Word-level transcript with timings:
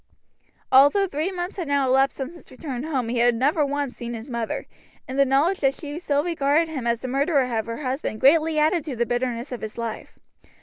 Although 0.71 1.05
three 1.05 1.31
months 1.31 1.57
had 1.57 1.67
now 1.67 1.87
elapsed 1.87 2.17
since 2.17 2.33
his 2.33 2.49
return 2.49 2.81
home 2.81 3.07
he 3.09 3.19
had 3.19 3.35
never 3.35 3.63
once 3.63 3.95
seen 3.95 4.15
his 4.15 4.31
mother, 4.31 4.65
and 5.07 5.19
the 5.19 5.25
knowledge 5.25 5.59
that 5.59 5.75
she 5.75 5.99
still 5.99 6.23
regarded 6.23 6.69
him 6.71 6.87
as 6.87 7.03
the 7.03 7.07
murderer 7.07 7.43
of 7.43 7.67
her 7.67 7.83
husband 7.83 8.19
greatly 8.19 8.57
added 8.57 8.83
to 8.85 8.95
the 8.95 9.05
bitterness 9.05 9.51
of 9.51 9.61
his 9.61 9.77
life. 9.77 10.17